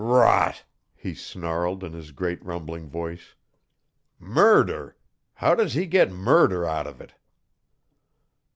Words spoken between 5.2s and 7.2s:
How does he get murder out of it?"